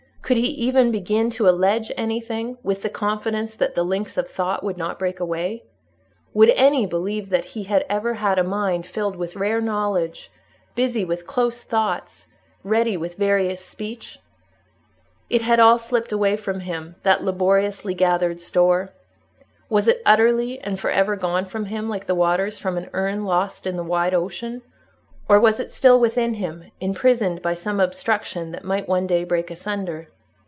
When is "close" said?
11.27-11.65